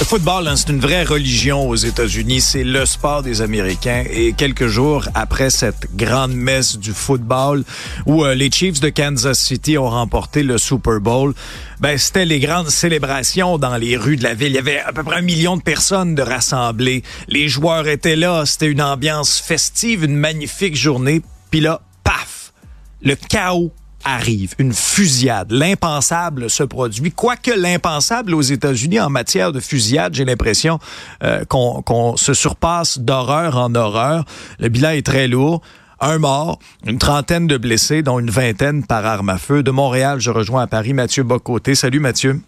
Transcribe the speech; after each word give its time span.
Le 0.00 0.04
football, 0.04 0.48
hein, 0.48 0.56
c'est 0.56 0.70
une 0.70 0.80
vraie 0.80 1.04
religion 1.04 1.68
aux 1.68 1.76
États-Unis. 1.76 2.40
C'est 2.40 2.64
le 2.64 2.84
sport 2.84 3.22
des 3.22 3.42
Américains. 3.42 4.04
Et 4.10 4.32
quelques 4.32 4.66
jours 4.66 5.06
après 5.14 5.50
cette 5.50 5.94
grande 5.96 6.34
messe 6.34 6.76
du 6.76 6.92
football 6.92 7.64
où 8.04 8.24
euh, 8.24 8.34
les 8.34 8.50
Chiefs 8.50 8.80
de 8.80 8.88
Kansas 8.88 9.38
City 9.38 9.78
ont 9.78 9.88
remporté 9.88 10.42
le 10.42 10.58
Super 10.58 11.00
Bowl, 11.00 11.32
ben 11.80 11.96
c'était 11.96 12.26
les 12.26 12.40
grandes 12.40 12.70
célébrations 12.70 13.56
dans 13.56 13.76
les 13.76 13.96
rues 13.96 14.16
de 14.16 14.24
la 14.24 14.34
ville. 14.34 14.48
Il 14.48 14.56
y 14.56 14.58
avait 14.58 14.80
à 14.80 14.92
peu 14.92 15.04
près 15.04 15.16
un 15.16 15.22
million 15.22 15.56
de 15.56 15.62
personnes 15.62 16.14
de 16.14 16.22
rassemblées. 16.22 17.02
Les 17.28 17.48
joueurs 17.48 17.86
étaient 17.88 18.16
là. 18.16 18.44
C'était 18.46 18.66
une 18.66 18.82
ambiance 18.82 19.40
festive, 19.40 20.04
une 20.04 20.16
magnifique 20.16 20.76
journée. 20.76 21.22
Puis 21.50 21.60
là, 21.60 21.80
paf, 22.02 22.52
le 23.00 23.14
chaos 23.14 23.72
arrive, 24.04 24.54
une 24.58 24.72
fusillade. 24.72 25.50
L'impensable 25.50 26.50
se 26.50 26.62
produit. 26.62 27.10
Quoique 27.10 27.50
l'impensable 27.50 28.34
aux 28.34 28.42
États-Unis 28.42 29.00
en 29.00 29.10
matière 29.10 29.52
de 29.52 29.60
fusillade, 29.60 30.14
j'ai 30.14 30.24
l'impression 30.24 30.78
euh, 31.22 31.44
qu'on 31.44 32.16
se 32.16 32.34
surpasse 32.34 32.98
d'horreur 32.98 33.56
en 33.56 33.74
horreur. 33.74 34.24
Le 34.58 34.68
bilan 34.68 34.90
est 34.90 35.06
très 35.06 35.28
lourd. 35.28 35.62
Un 36.00 36.18
mort, 36.18 36.58
une 36.86 36.98
trentaine 36.98 37.46
de 37.46 37.56
blessés, 37.56 38.02
dont 38.02 38.18
une 38.18 38.30
vingtaine 38.30 38.84
par 38.84 39.06
arme 39.06 39.30
à 39.30 39.38
feu. 39.38 39.62
De 39.62 39.70
Montréal, 39.70 40.20
je 40.20 40.30
rejoins 40.30 40.62
à 40.62 40.66
Paris 40.66 40.92
Mathieu 40.92 41.22
Bocoté. 41.22 41.74
Salut 41.74 42.00
Mathieu. 42.00 42.40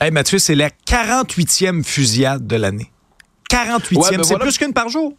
Hey 0.00 0.10
Mathieu, 0.10 0.38
c'est 0.38 0.54
la 0.54 0.70
48e 0.70 1.84
fusillade 1.84 2.46
de 2.46 2.56
l'année. 2.56 2.90
48e, 3.50 4.16
ben 4.16 4.24
c'est 4.24 4.38
plus 4.38 4.56
qu'une 4.56 4.72
par 4.72 4.88
jour. 4.88 5.12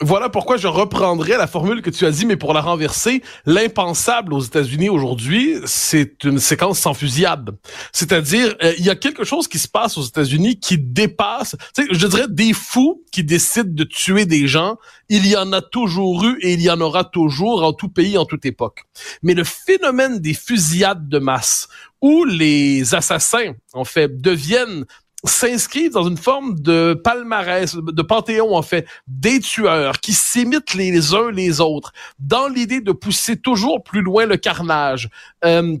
Voilà 0.00 0.28
pourquoi 0.28 0.56
je 0.56 0.68
reprendrai 0.68 1.36
la 1.36 1.48
formule 1.48 1.82
que 1.82 1.90
tu 1.90 2.06
as 2.06 2.12
dit, 2.12 2.24
mais 2.24 2.36
pour 2.36 2.54
la 2.54 2.60
renverser, 2.60 3.20
l'impensable 3.46 4.32
aux 4.32 4.40
États-Unis 4.40 4.88
aujourd'hui, 4.88 5.56
c'est 5.64 6.22
une 6.22 6.38
séquence 6.38 6.78
sans 6.78 6.94
fusillade. 6.94 7.50
C'est-à-dire, 7.92 8.54
euh, 8.62 8.74
il 8.78 8.84
y 8.84 8.90
a 8.90 8.94
quelque 8.94 9.24
chose 9.24 9.48
qui 9.48 9.58
se 9.58 9.66
passe 9.66 9.98
aux 9.98 10.04
États-Unis 10.04 10.60
qui 10.60 10.78
dépasse, 10.78 11.56
je 11.76 12.06
dirais, 12.06 12.26
des 12.28 12.52
fous 12.52 13.02
qui 13.10 13.24
décident 13.24 13.72
de 13.72 13.82
tuer 13.82 14.24
des 14.24 14.46
gens. 14.46 14.76
Il 15.08 15.26
y 15.26 15.36
en 15.36 15.52
a 15.52 15.62
toujours 15.62 16.24
eu 16.24 16.38
et 16.42 16.52
il 16.52 16.62
y 16.62 16.70
en 16.70 16.80
aura 16.80 17.02
toujours 17.02 17.64
en 17.64 17.72
tout 17.72 17.88
pays, 17.88 18.16
en 18.16 18.24
toute 18.24 18.46
époque. 18.46 18.84
Mais 19.24 19.34
le 19.34 19.42
phénomène 19.42 20.20
des 20.20 20.34
fusillades 20.34 21.08
de 21.08 21.18
masse, 21.18 21.66
où 22.00 22.24
les 22.24 22.94
assassins, 22.94 23.54
en 23.72 23.84
fait, 23.84 24.20
deviennent 24.20 24.84
s'inscrivent 25.24 25.92
dans 25.92 26.08
une 26.08 26.16
forme 26.16 26.58
de 26.60 26.94
palmarès, 26.94 27.74
de 27.74 28.02
panthéon 28.02 28.54
en 28.54 28.62
fait, 28.62 28.86
des 29.06 29.40
tueurs 29.40 30.00
qui 30.00 30.12
s'imitent 30.12 30.74
les 30.74 31.14
uns 31.14 31.30
les 31.30 31.60
autres 31.60 31.92
dans 32.18 32.48
l'idée 32.48 32.80
de 32.80 32.92
pousser 32.92 33.36
toujours 33.36 33.82
plus 33.82 34.02
loin 34.02 34.26
le 34.26 34.36
carnage. 34.36 35.08
Euh, 35.44 35.76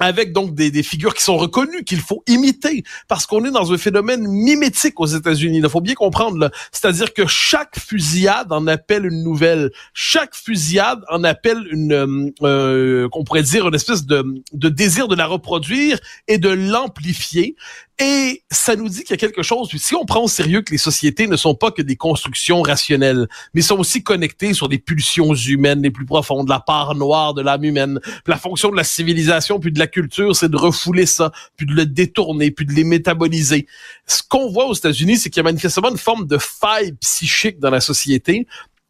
avec 0.00 0.32
donc 0.32 0.54
des, 0.54 0.70
des, 0.70 0.82
figures 0.82 1.14
qui 1.14 1.22
sont 1.22 1.36
reconnues, 1.36 1.84
qu'il 1.84 2.00
faut 2.00 2.22
imiter, 2.26 2.84
parce 3.08 3.26
qu'on 3.26 3.44
est 3.44 3.50
dans 3.50 3.72
un 3.72 3.78
phénomène 3.78 4.26
mimétique 4.26 5.00
aux 5.00 5.06
États-Unis. 5.06 5.60
Il 5.62 5.68
faut 5.68 5.80
bien 5.80 5.94
comprendre, 5.94 6.50
c'est-à-dire 6.72 7.14
que 7.14 7.26
chaque 7.26 7.78
fusillade 7.78 8.52
en 8.52 8.66
appelle 8.66 9.06
une 9.06 9.22
nouvelle, 9.22 9.70
chaque 9.94 10.34
fusillade 10.34 11.02
en 11.10 11.24
appelle 11.24 11.66
une, 11.70 11.92
euh, 11.92 12.30
euh 12.42 13.08
qu'on 13.08 13.24
pourrait 13.24 13.42
dire 13.42 13.68
une 13.68 13.74
espèce 13.74 14.04
de, 14.04 14.24
de 14.52 14.68
désir 14.68 15.08
de 15.08 15.14
la 15.14 15.26
reproduire 15.26 15.98
et 16.28 16.38
de 16.38 16.50
l'amplifier. 16.50 17.56
Et 17.98 18.42
ça 18.50 18.76
nous 18.76 18.90
dit 18.90 19.04
qu'il 19.04 19.10
y 19.10 19.14
a 19.14 19.16
quelque 19.16 19.42
chose, 19.42 19.70
si 19.74 19.94
on 19.94 20.04
prend 20.04 20.24
au 20.24 20.28
sérieux 20.28 20.60
que 20.60 20.70
les 20.70 20.78
sociétés 20.78 21.26
ne 21.26 21.36
sont 21.36 21.54
pas 21.54 21.70
que 21.70 21.80
des 21.80 21.96
constructions 21.96 22.60
rationnelles, 22.60 23.26
mais 23.54 23.62
sont 23.62 23.78
aussi 23.78 24.02
connectées 24.02 24.52
sur 24.52 24.68
des 24.68 24.78
pulsions 24.78 25.34
humaines 25.34 25.80
les 25.80 25.90
plus 25.90 26.04
profondes, 26.04 26.46
la 26.46 26.60
part 26.60 26.94
noire 26.94 27.32
de 27.32 27.40
l'âme 27.40 27.64
humaine, 27.64 27.98
la 28.26 28.36
fonction 28.36 28.70
de 28.70 28.76
la 28.76 28.84
civilisation 28.84 29.58
puis 29.58 29.72
de 29.72 29.78
la 29.78 29.86
culture, 29.86 30.36
c'est 30.36 30.50
de 30.50 30.58
refouler 30.58 31.06
ça, 31.06 31.32
puis 31.56 31.64
de 31.64 31.72
le 31.72 31.86
détourner, 31.86 32.50
puis 32.50 32.66
de 32.66 32.72
les 32.72 32.84
métaboliser. 32.84 33.66
Ce 34.06 34.22
qu'on 34.22 34.50
voit 34.50 34.66
aux 34.66 34.74
États-Unis, 34.74 35.16
c'est 35.16 35.30
qu'il 35.30 35.38
y 35.38 35.40
a 35.40 35.44
manifestement 35.44 35.88
une 35.90 35.96
forme 35.96 36.26
de 36.26 36.36
faille 36.36 36.92
psychique 37.00 37.60
dans 37.60 37.70
la 37.70 37.80
société 37.80 38.46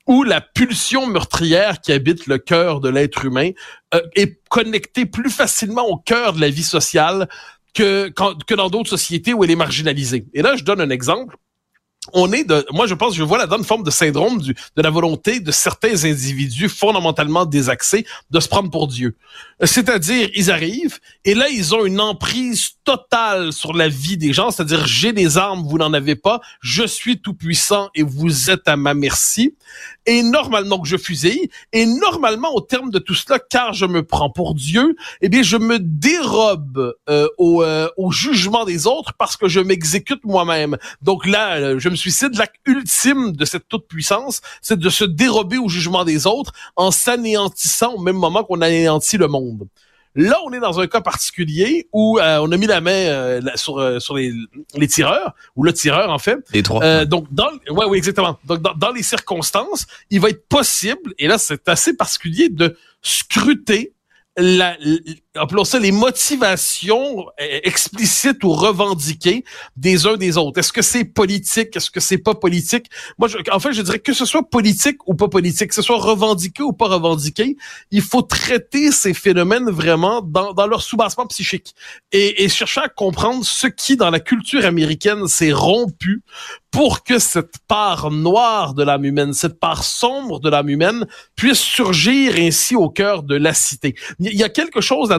où 0.06 0.22
la 0.22 0.40
pulsion 0.40 1.06
meurtrière 1.06 1.80
qui 1.80 1.92
habite 1.92 2.26
le 2.26 2.38
cœur 2.38 2.80
de 2.80 2.88
l'être 2.88 3.24
humain 3.24 3.50
euh, 3.94 4.00
est 4.14 4.40
connectée 4.48 5.04
plus 5.04 5.30
facilement 5.30 5.86
au 5.88 5.96
cœur 5.96 6.32
de 6.32 6.40
la 6.40 6.48
vie 6.48 6.62
sociale 6.62 7.28
que, 7.76 8.08
que 8.46 8.54
dans 8.54 8.70
d'autres 8.70 8.88
sociétés 8.88 9.34
où 9.34 9.44
elle 9.44 9.50
est 9.50 9.56
marginalisée. 9.56 10.26
Et 10.32 10.42
là, 10.42 10.56
je 10.56 10.64
donne 10.64 10.80
un 10.80 10.90
exemple 10.90 11.36
on 12.12 12.32
est 12.32 12.44
de, 12.44 12.64
moi 12.72 12.86
je 12.86 12.94
pense, 12.94 13.14
je 13.14 13.22
vois 13.22 13.38
là-dedans 13.38 13.58
une 13.58 13.64
forme 13.64 13.82
de 13.82 13.90
syndrome 13.90 14.40
du, 14.40 14.54
de 14.54 14.82
la 14.82 14.90
volonté 14.90 15.40
de 15.40 15.50
certains 15.50 16.04
individus 16.04 16.68
fondamentalement 16.68 17.44
désaxés 17.46 18.06
de 18.30 18.40
se 18.40 18.48
prendre 18.48 18.70
pour 18.70 18.88
Dieu. 18.88 19.16
C'est-à-dire, 19.62 20.28
ils 20.34 20.50
arrivent 20.50 20.98
et 21.24 21.34
là 21.34 21.48
ils 21.48 21.74
ont 21.74 21.84
une 21.84 22.00
emprise 22.00 22.72
totale 22.84 23.52
sur 23.52 23.72
la 23.72 23.88
vie 23.88 24.16
des 24.16 24.32
gens, 24.32 24.50
c'est-à-dire 24.50 24.86
j'ai 24.86 25.12
des 25.12 25.38
armes, 25.38 25.66
vous 25.66 25.78
n'en 25.78 25.92
avez 25.92 26.16
pas, 26.16 26.40
je 26.60 26.86
suis 26.86 27.20
tout 27.20 27.34
puissant 27.34 27.90
et 27.94 28.02
vous 28.02 28.50
êtes 28.50 28.68
à 28.68 28.76
ma 28.76 28.94
merci. 28.94 29.56
Et 30.06 30.22
normalement 30.22 30.78
que 30.78 30.86
je 30.86 30.96
fusille 30.96 31.50
et 31.72 31.84
normalement 31.84 32.54
au 32.54 32.60
terme 32.60 32.90
de 32.90 32.98
tout 32.98 33.14
cela, 33.14 33.38
car 33.38 33.72
je 33.72 33.86
me 33.86 34.04
prends 34.04 34.30
pour 34.30 34.54
Dieu, 34.54 34.94
eh 35.20 35.28
bien 35.28 35.42
je 35.42 35.56
me 35.56 35.78
dérobe 35.80 36.94
euh, 37.08 37.28
au, 37.38 37.62
euh, 37.62 37.88
au 37.96 38.12
jugement 38.12 38.64
des 38.64 38.86
autres 38.86 39.14
parce 39.18 39.36
que 39.36 39.48
je 39.48 39.60
m'exécute 39.60 40.24
moi-même. 40.24 40.76
Donc 41.02 41.26
là, 41.26 41.78
je 41.78 41.88
me 41.88 41.95
suicide, 41.96 42.36
l'acte 42.36 42.56
ultime 42.66 43.32
de 43.32 43.44
cette 43.44 43.68
toute-puissance, 43.68 44.40
c'est 44.62 44.78
de 44.78 44.90
se 44.90 45.04
dérober 45.04 45.58
au 45.58 45.68
jugement 45.68 46.04
des 46.04 46.26
autres 46.26 46.52
en 46.76 46.90
s'anéantissant 46.90 47.94
au 47.94 48.00
même 48.00 48.16
moment 48.16 48.44
qu'on 48.44 48.60
anéantit 48.60 49.16
le 49.16 49.28
monde. 49.28 49.66
Là, 50.16 50.38
on 50.46 50.52
est 50.52 50.60
dans 50.60 50.80
un 50.80 50.86
cas 50.86 51.02
particulier 51.02 51.88
où 51.92 52.18
euh, 52.18 52.38
on 52.40 52.50
a 52.50 52.56
mis 52.56 52.66
la 52.66 52.80
main 52.80 52.90
euh, 52.90 53.40
sur 53.54 53.78
euh, 53.78 54.00
sur 54.00 54.16
les, 54.16 54.32
les, 54.74 54.88
tireurs 54.88 55.34
ou 55.56 55.62
le 55.62 55.74
tireur 55.74 56.10
en 56.10 56.18
fait. 56.18 56.38
Les 56.54 56.62
trois. 56.62 57.04
donc 57.04 57.26
dans 57.30 57.50
ouais 57.68 57.84
oui 57.86 57.98
exactement. 57.98 58.38
Donc 58.46 58.62
dans, 58.62 58.72
dans 58.72 58.92
les 58.92 59.02
circonstances, 59.02 59.86
il 60.08 60.20
va 60.20 60.30
être 60.30 60.48
possible 60.48 61.12
et 61.18 61.28
là 61.28 61.36
c'est 61.36 61.68
assez 61.68 61.94
particulier 61.94 62.48
de 62.48 62.78
scruter 63.02 63.92
la, 64.38 64.76
appelons 65.38 65.64
ça 65.64 65.78
les 65.78 65.92
motivations 65.92 67.26
euh, 67.40 67.60
explicites 67.62 68.42
ou 68.44 68.52
revendiquées 68.52 69.44
des 69.76 70.06
uns 70.06 70.16
des 70.16 70.36
autres. 70.36 70.58
Est-ce 70.58 70.72
que 70.72 70.82
c'est 70.82 71.04
politique? 71.04 71.76
Est-ce 71.76 71.90
que 71.90 72.00
c'est 72.00 72.18
pas 72.18 72.34
politique? 72.34 72.86
Moi, 73.18 73.28
je, 73.28 73.38
en 73.50 73.58
fait, 73.58 73.72
je 73.72 73.82
dirais 73.82 73.98
que 73.98 74.12
ce 74.12 74.24
soit 74.24 74.42
politique 74.48 74.98
ou 75.06 75.14
pas 75.14 75.28
politique, 75.28 75.68
que 75.68 75.74
ce 75.74 75.82
soit 75.82 75.98
revendiqué 75.98 76.62
ou 76.62 76.72
pas 76.72 76.88
revendiqué, 76.88 77.56
il 77.90 78.02
faut 78.02 78.22
traiter 78.22 78.92
ces 78.92 79.14
phénomènes 79.14 79.70
vraiment 79.70 80.22
dans, 80.22 80.52
dans 80.52 80.66
leur 80.66 80.82
soubassement 80.82 81.26
psychique 81.26 81.74
et, 82.12 82.48
chercher 82.48 82.80
à 82.80 82.88
comprendre 82.88 83.44
ce 83.44 83.66
qui, 83.66 83.96
dans 83.96 84.10
la 84.10 84.20
culture 84.20 84.64
américaine, 84.64 85.26
s'est 85.26 85.52
rompu 85.52 86.22
pour 86.70 87.04
que 87.04 87.18
cette 87.18 87.58
part 87.68 88.10
noire 88.10 88.74
de 88.74 88.82
l'âme 88.82 89.04
humaine, 89.04 89.32
cette 89.32 89.58
part 89.58 89.82
sombre 89.82 90.40
de 90.40 90.50
l'âme 90.50 90.68
humaine 90.68 91.06
puisse 91.34 91.58
surgir 91.58 92.34
ainsi 92.36 92.76
au 92.76 92.90
cœur 92.90 93.22
de 93.22 93.34
la 93.34 93.54
cité. 93.54 93.94
Il 94.18 94.34
y 94.34 94.44
a 94.44 94.48
quelque 94.48 94.80
chose 94.80 95.10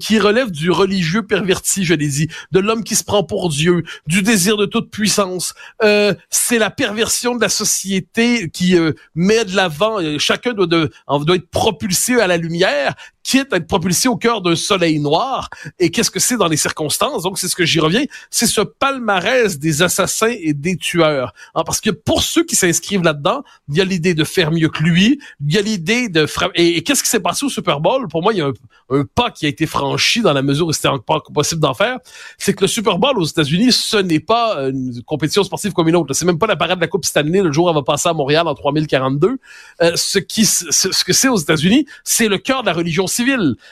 qui 0.00 0.18
relève 0.18 0.50
du 0.50 0.70
religieux 0.70 1.22
perverti, 1.22 1.84
je 1.84 1.94
l'ai 1.94 2.08
dit, 2.08 2.28
de 2.52 2.60
l'homme 2.60 2.84
qui 2.84 2.94
se 2.94 3.04
prend 3.04 3.24
pour 3.24 3.48
Dieu, 3.48 3.82
du 4.06 4.22
désir 4.22 4.56
de 4.56 4.66
toute 4.66 4.90
puissance. 4.90 5.54
Euh, 5.82 6.14
c'est 6.30 6.58
la 6.58 6.70
perversion 6.70 7.36
de 7.36 7.40
la 7.40 7.48
société 7.48 8.48
qui 8.50 8.76
euh, 8.76 8.92
met 9.14 9.44
de 9.44 9.54
l'avant, 9.54 10.00
euh, 10.00 10.18
chacun 10.18 10.52
doit, 10.52 10.66
de, 10.66 10.90
doit 11.24 11.36
être 11.36 11.50
propulsé 11.50 12.20
à 12.20 12.26
la 12.26 12.36
lumière, 12.36 12.94
quitte 13.26 13.52
à 13.52 13.56
être 13.56 13.66
propulsé 13.66 14.08
au 14.08 14.16
cœur 14.16 14.40
d'un 14.40 14.54
soleil 14.54 15.00
noir. 15.00 15.50
Et 15.80 15.90
qu'est-ce 15.90 16.12
que 16.12 16.20
c'est 16.20 16.36
dans 16.36 16.46
les 16.46 16.56
circonstances? 16.56 17.24
Donc, 17.24 17.38
c'est 17.38 17.48
ce 17.48 17.56
que 17.56 17.64
j'y 17.64 17.80
reviens. 17.80 18.04
C'est 18.30 18.46
ce 18.46 18.60
palmarès 18.60 19.58
des 19.58 19.82
assassins 19.82 20.32
et 20.38 20.54
des 20.54 20.76
tueurs. 20.76 21.34
Hein, 21.56 21.62
parce 21.66 21.80
que 21.80 21.90
pour 21.90 22.22
ceux 22.22 22.44
qui 22.44 22.54
s'inscrivent 22.54 23.02
là-dedans, 23.02 23.42
il 23.68 23.76
y 23.76 23.80
a 23.80 23.84
l'idée 23.84 24.14
de 24.14 24.22
faire 24.22 24.52
mieux 24.52 24.68
que 24.68 24.82
lui. 24.82 25.18
Il 25.44 25.52
y 25.52 25.58
a 25.58 25.60
l'idée 25.60 26.08
de 26.08 26.24
frapper. 26.26 26.76
Et, 26.76 26.82
qu'est-ce 26.84 27.02
qui 27.02 27.10
s'est 27.10 27.20
passé 27.20 27.44
au 27.44 27.48
Super 27.48 27.80
Bowl? 27.80 28.06
Pour 28.06 28.22
moi, 28.22 28.32
il 28.32 28.38
y 28.38 28.42
a 28.42 28.52
un, 28.90 29.04
pas 29.12 29.32
qui 29.32 29.46
a 29.46 29.48
été 29.48 29.66
franchi 29.66 30.20
dans 30.20 30.32
la 30.32 30.42
mesure 30.42 30.68
où 30.68 30.72
c'était 30.72 30.86
encore 30.86 31.24
possible 31.34 31.60
d'en 31.60 31.74
faire. 31.74 31.98
C'est 32.38 32.54
que 32.54 32.60
le 32.60 32.68
Super 32.68 32.98
Bowl 32.98 33.18
aux 33.18 33.24
États-Unis, 33.24 33.72
ce 33.72 33.96
n'est 33.96 34.20
pas 34.20 34.68
une 34.68 35.02
compétition 35.02 35.42
sportive 35.42 35.72
comme 35.72 35.88
une 35.88 35.96
autre. 35.96 36.14
C'est 36.14 36.26
même 36.26 36.38
pas 36.38 36.46
la 36.46 36.56
parade 36.56 36.78
de 36.78 36.84
la 36.84 36.88
Coupe 36.88 37.04
Stanley 37.04 37.42
le 37.42 37.50
jour 37.50 37.66
où 37.66 37.70
elle 37.70 37.74
va 37.74 37.82
passer 37.82 38.08
à 38.08 38.12
Montréal 38.12 38.46
en 38.46 38.54
3042. 38.54 39.38
Euh, 39.82 39.92
ce 39.96 40.20
qui, 40.20 40.46
ce 40.46 41.04
que 41.04 41.12
c'est 41.12 41.28
aux 41.28 41.36
États-Unis, 41.36 41.86
c'est 42.04 42.28
le 42.28 42.38
cœur 42.38 42.62
de 42.62 42.66
la 42.66 42.72
religion 42.72 43.08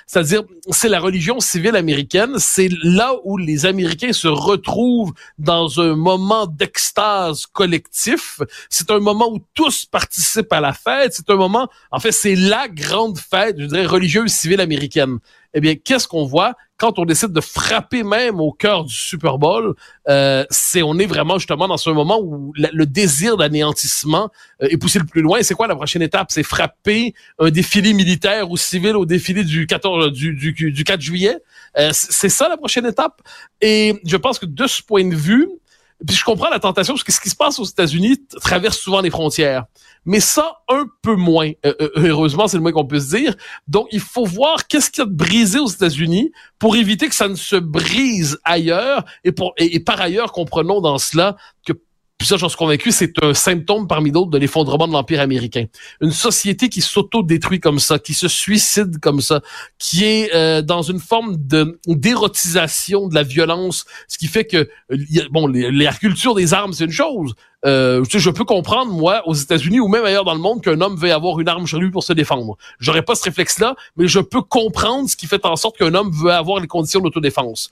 C'est-à-dire, 0.07 0.43
c'est 0.71 0.89
la 0.89 1.01
religion 1.01 1.41
civile 1.41 1.77
américaine. 1.77 2.35
C'est 2.39 2.71
là 2.83 3.15
où 3.25 3.37
les 3.37 3.67
Américains 3.67 4.13
se 4.13 4.29
retrouvent 4.29 5.13
dans 5.39 5.81
un 5.81 5.97
moment 5.97 6.47
d'extase 6.47 7.47
collectif. 7.47 8.41
C'est 8.71 8.91
un 8.91 9.01
moment 9.01 9.31
où 9.31 9.39
tous 9.55 9.87
participent 9.87 10.53
à 10.53 10.61
la 10.61 10.73
fête. 10.73 11.15
C'est 11.15 11.31
un 11.31 11.37
moment, 11.37 11.69
en 11.91 12.01
fait, 12.01 12.13
c'est 12.13 12.37
la 12.37 12.69
grande 12.69 13.19
fête, 13.19 13.57
je 13.59 13.67
dirais, 13.67 13.87
religieuse 13.87 14.31
civile 14.31 14.61
américaine 14.61 15.19
eh 15.55 15.61
bien, 15.61 15.77
qu'est-ce 15.77 16.07
qu'on 16.07 16.27
voit? 16.27 16.55
Quand 16.85 16.99
on 16.99 17.07
décide 17.07 17.33
de 17.33 17.41
frapper 17.41 18.03
même 18.03 18.41
au 18.41 18.53
cœur 18.53 18.85
du 18.85 18.95
Super 18.95 19.39
Bowl? 19.39 19.75
Euh, 20.09 20.45
c'est 20.51 20.83
on 20.83 20.99
est 20.99 21.07
vraiment 21.07 21.39
justement 21.39 21.67
dans 21.67 21.79
ce 21.79 21.89
moment 21.89 22.21
où 22.21 22.53
le 22.57 22.85
désir 22.85 23.39
d'anéantissement 23.39 24.31
euh, 24.63 24.69
est 24.69 24.77
poussé 24.77 24.99
le 24.99 25.07
plus 25.07 25.23
loin. 25.23 25.39
C'est 25.43 25.55
quoi 25.55 25.67
la 25.67 25.77
prochaine 25.77 26.03
étape? 26.03 26.27
C'est 26.31 26.43
frapper 26.43 27.15
un 27.39 27.51
défilé 27.51 27.95
militaire 27.95 28.51
ou 28.51 28.59
civil 28.59 28.97
au 28.97 29.07
défilé 29.07 29.45
du 29.45 29.67
14 29.67 30.13
du, 30.13 30.35
du, 30.35 30.53
du 30.53 30.85
4 30.85 31.01
juillet? 31.01 31.39
Euh, 31.79 31.89
c'est 31.93 32.29
ça 32.29 32.49
la 32.49 32.59
prochaine 32.59 32.85
étape? 32.85 33.23
Et 33.63 34.01
je 34.05 34.17
pense 34.19 34.39
que 34.39 34.47
de 34.47 34.67
ce 34.67 34.83
point 34.83 35.05
de 35.09 35.15
vue, 35.15 35.49
puis 36.07 36.17
je 36.17 36.25
comprends 36.25 36.51
la 36.51 36.59
tentation 36.59 36.93
parce 36.93 37.05
que 37.05 37.13
ce 37.13 37.21
qui 37.21 37.31
se 37.31 37.37
passe 37.37 37.59
aux 37.59 37.65
États-Unis 37.65 38.21
traverse 38.43 38.79
souvent 38.79 39.01
les 39.01 39.11
frontières. 39.11 39.65
Mais 40.07 40.21
ça, 40.21 40.59
un 40.69 40.87
peu 41.03 41.17
moins. 41.17 41.51
Euh, 41.65 41.75
euh, 41.81 41.91
heureusement, 41.97 42.47
c'est 42.47 42.57
le 42.57 42.63
moins 42.63 42.73
qu'on 42.73 42.87
peut 42.87 43.01
se 43.01 43.17
dire. 43.17 43.35
Donc, 43.69 43.89
il 43.93 44.01
faut 44.01 44.25
voir 44.25 44.67
qu'est-ce 44.67 44.91
qu'il 44.91 45.03
y 45.03 45.07
a 45.07 45.09
de 45.09 45.15
brisé 45.15 45.59
aux 45.59 45.69
États-Unis 45.69 46.33
pour 46.59 46.77
éviter 46.77 47.09
que 47.09 47.15
ça 47.15 47.29
ne 47.29 47.35
se 47.35 47.57
brise 47.57 48.39
ailleurs. 48.45 49.05
Et, 49.25 49.33
pour, 49.33 49.55
et 49.57 49.81
par 49.81 50.01
ailleurs, 50.01 50.33
comprenons 50.33 50.81
dans 50.81 50.99
cela 50.99 51.37
que 51.67 51.73
puis 52.25 52.31
ça, 52.31 52.39
j'en 52.39 52.49
suis 52.49 52.57
convaincu, 52.57 52.91
c'est 52.91 53.23
un 53.23 53.35
symptôme 53.35 53.87
parmi 53.87 54.11
d'autres 54.11 54.31
de 54.31 54.39
l'effondrement 54.39 54.89
de 54.89 54.95
l'Empire 54.95 55.21
américain. 55.21 55.67
Une 56.01 56.11
société 56.11 56.71
qui 56.71 56.81
s'auto-détruit 56.81 57.61
comme 57.61 57.79
ça, 57.79 57.99
qui 57.99 58.15
se 58.15 58.29
suicide 58.29 58.99
comme 58.99 59.21
ça, 59.21 59.43
qui 59.79 60.05
est 60.05 60.35
euh, 60.35 60.63
dans 60.63 60.81
une 60.81 61.01
forme 61.01 61.37
de 61.37 61.79
d'érotisation 61.87 63.09
de 63.09 63.15
la 63.15 63.25
violence, 63.25 63.85
ce 64.09 64.17
qui 64.17 64.29
fait 64.29 64.47
que, 64.47 64.71
bon, 65.33 65.49
la 65.49 65.93
culture 65.93 66.35
des 66.35 66.55
armes, 66.55 66.73
c'est 66.73 66.87
une 66.87 66.91
chose. 66.91 67.35
Euh, 67.67 68.03
je 68.09 68.31
peux 68.31 68.45
comprendre, 68.45 68.91
moi, 68.91 69.23
aux 69.27 69.35
États-Unis 69.35 69.81
ou 69.81 69.89
même 69.89 70.07
ailleurs 70.07 70.25
dans 70.25 70.35
le 70.35 70.41
monde, 70.41 70.63
qu'un 70.63 70.81
homme 70.81 70.97
veut 70.97 71.13
avoir 71.13 71.39
une 71.41 71.49
arme 71.49 71.67
chez 71.67 71.77
lui 71.77 71.91
pour 71.91 72.05
se 72.05 72.15
défendre. 72.15 72.57
J'aurais 72.79 73.03
pas 73.03 73.17
ce 73.17 73.25
réflexe-là, 73.25 73.77
mais 73.99 74.09
je 74.09 74.21
peux 74.21 74.41
comprendre 74.41 75.11
ce 75.11 75.17
qui 75.17 75.27
fait 75.27 75.45
en 75.45 75.57
sorte 75.57 75.77
qu'un 75.77 75.95
homme 75.95 76.11
veut 76.11 76.33
avoir 76.33 76.59
les 76.59 76.69
conditions 76.69 77.01
d'autodéfense 77.01 77.71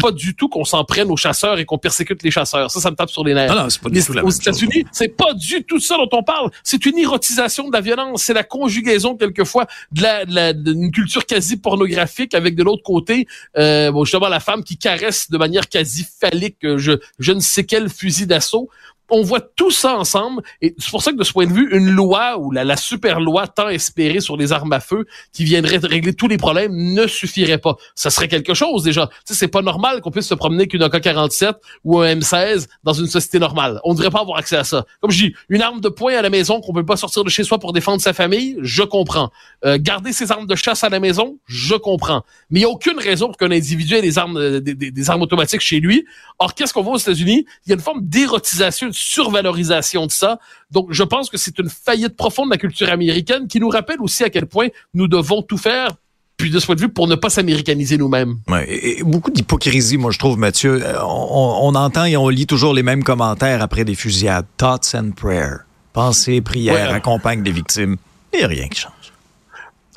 pas 0.00 0.12
du 0.12 0.34
tout 0.34 0.48
qu'on 0.48 0.64
s'en 0.64 0.84
prenne 0.84 1.10
aux 1.10 1.16
chasseurs 1.16 1.58
et 1.58 1.64
qu'on 1.64 1.78
persécute 1.78 2.22
les 2.22 2.30
chasseurs. 2.30 2.70
Ça, 2.70 2.80
ça 2.80 2.90
me 2.90 2.96
tape 2.96 3.10
sur 3.10 3.24
les 3.24 3.34
nerfs. 3.34 3.54
Non, 3.54 3.62
non, 3.62 3.70
c'est 3.70 3.80
pas 3.80 3.90
du 3.90 4.02
tout 4.02 4.12
la 4.12 4.24
Aux 4.24 4.30
États-Unis, 4.30 4.84
c'est 4.92 5.16
pas 5.16 5.32
du 5.34 5.64
tout 5.64 5.80
ça 5.80 5.96
dont 5.96 6.08
on 6.12 6.22
parle. 6.22 6.50
C'est 6.62 6.84
une 6.86 6.98
érotisation 6.98 7.68
de 7.68 7.72
la 7.72 7.80
violence. 7.80 8.22
C'est 8.22 8.34
la 8.34 8.44
conjugaison, 8.44 9.16
quelquefois, 9.16 9.66
de 9.92 10.02
la, 10.02 10.52
d'une 10.52 10.90
culture 10.90 11.24
quasi 11.24 11.56
pornographique 11.56 12.34
avec 12.34 12.54
de 12.54 12.62
l'autre 12.62 12.82
côté, 12.82 13.26
euh, 13.56 13.90
bon, 13.90 14.04
justement, 14.04 14.28
la 14.28 14.40
femme 14.40 14.64
qui 14.64 14.76
caresse 14.76 15.30
de 15.30 15.38
manière 15.38 15.68
quasi 15.68 16.06
phallique, 16.20 16.64
euh, 16.64 16.78
je, 16.78 16.92
je 17.18 17.32
ne 17.32 17.40
sais 17.40 17.64
quel 17.64 17.88
fusil 17.88 18.26
d'assaut 18.26 18.68
on 19.10 19.22
voit 19.22 19.40
tout 19.40 19.70
ça 19.70 19.96
ensemble 19.96 20.42
et 20.60 20.74
c'est 20.78 20.90
pour 20.90 21.02
ça 21.02 21.12
que 21.12 21.16
de 21.16 21.24
ce 21.24 21.32
point 21.32 21.46
de 21.46 21.52
vue, 21.52 21.68
une 21.76 21.90
loi 21.90 22.38
ou 22.38 22.50
la, 22.50 22.76
super 22.76 23.20
loi 23.20 23.46
tant 23.46 23.68
espérée 23.68 24.20
sur 24.20 24.36
les 24.36 24.52
armes 24.52 24.72
à 24.72 24.80
feu 24.80 25.06
qui 25.32 25.44
viendrait 25.44 25.78
régler 25.78 26.12
tous 26.12 26.28
les 26.28 26.36
problèmes 26.36 26.72
ne 26.74 27.06
suffirait 27.06 27.58
pas. 27.58 27.76
Ça 27.94 28.10
serait 28.10 28.28
quelque 28.28 28.54
chose 28.54 28.82
déjà. 28.82 29.06
Tu 29.06 29.32
sais, 29.32 29.34
c'est 29.34 29.48
pas 29.48 29.62
normal 29.62 30.00
qu'on 30.00 30.10
puisse 30.10 30.26
se 30.26 30.34
promener 30.34 30.66
qu'une 30.66 30.82
AK-47 30.82 31.54
ou 31.84 32.00
un 32.00 32.14
M16 32.16 32.66
dans 32.84 32.92
une 32.92 33.06
société 33.06 33.38
normale. 33.38 33.80
On 33.84 33.92
ne 33.92 33.96
devrait 33.96 34.10
pas 34.10 34.20
avoir 34.20 34.38
accès 34.38 34.56
à 34.56 34.64
ça. 34.64 34.84
Comme 35.00 35.10
je 35.10 35.26
dis, 35.26 35.34
une 35.48 35.62
arme 35.62 35.80
de 35.80 35.88
poing 35.88 36.14
à 36.14 36.22
la 36.22 36.30
maison 36.30 36.60
qu'on 36.60 36.72
peut 36.72 36.84
pas 36.84 36.96
sortir 36.96 37.24
de 37.24 37.30
chez 37.30 37.44
soi 37.44 37.58
pour 37.58 37.72
défendre 37.72 38.00
sa 38.00 38.12
famille, 38.12 38.56
je 38.60 38.82
comprends. 38.82 39.30
Euh, 39.64 39.78
garder 39.80 40.12
ses 40.12 40.32
armes 40.32 40.46
de 40.46 40.54
chasse 40.54 40.84
à 40.84 40.88
la 40.88 41.00
maison, 41.00 41.38
je 41.46 41.74
comprends. 41.74 42.22
Mais 42.50 42.60
il 42.60 42.62
n'y 42.62 42.66
a 42.66 42.70
aucune 42.70 42.98
raison 42.98 43.28
pour 43.28 43.36
qu'un 43.36 43.50
individu 43.50 43.94
ait 43.94 44.02
des 44.02 44.18
armes, 44.18 44.36
euh, 44.36 44.60
des, 44.60 44.74
des 44.74 45.10
armes 45.10 45.22
automatiques 45.22 45.60
chez 45.60 45.80
lui. 45.80 46.04
Or, 46.38 46.54
qu'est-ce 46.54 46.72
qu'on 46.72 46.82
voit 46.82 46.94
aux 46.94 46.98
États-Unis? 46.98 47.46
Il 47.66 47.70
y 47.70 47.72
a 47.72 47.76
une 47.76 47.82
forme 47.82 48.00
d'érotisation 48.02 48.88
survalorisation 48.96 50.06
de 50.06 50.10
ça. 50.10 50.38
Donc, 50.70 50.88
je 50.90 51.02
pense 51.02 51.30
que 51.30 51.36
c'est 51.36 51.58
une 51.58 51.68
faillite 51.68 52.16
profonde 52.16 52.46
de 52.46 52.54
la 52.54 52.58
culture 52.58 52.90
américaine 52.90 53.46
qui 53.48 53.60
nous 53.60 53.68
rappelle 53.68 54.00
aussi 54.00 54.24
à 54.24 54.30
quel 54.30 54.46
point 54.46 54.68
nous 54.94 55.08
devons 55.08 55.42
tout 55.42 55.58
faire 55.58 55.90
puis 56.36 56.50
de 56.50 56.58
ce 56.58 56.66
point 56.66 56.74
de 56.74 56.80
vue, 56.80 56.88
pour 56.90 57.08
ne 57.08 57.14
pas 57.14 57.30
s'américaniser 57.30 57.96
nous-mêmes. 57.96 58.40
Ouais, 58.48 58.66
et 58.68 59.02
beaucoup 59.02 59.30
d'hypocrisie, 59.30 59.96
moi, 59.96 60.10
je 60.10 60.18
trouve, 60.18 60.38
Mathieu. 60.38 60.82
Euh, 60.84 61.02
on, 61.02 61.74
entend 61.74 62.04
et 62.04 62.16
on 62.16 62.28
lit 62.28 62.46
toujours 62.46 62.74
les 62.74 62.82
mêmes 62.82 63.02
commentaires 63.02 63.62
après 63.62 63.84
des 63.84 63.94
fusillades. 63.94 64.44
Thoughts 64.58 64.94
and 64.94 65.12
prayer. 65.12 65.60
Pensée, 65.94 66.42
prière, 66.42 66.92
accompagne 66.92 67.42
des 67.42 67.52
victimes. 67.52 67.96
Il 68.34 68.40
n'y 68.40 68.44
a 68.44 68.48
rien 68.48 68.68
qui 68.68 68.80
change. 68.80 68.92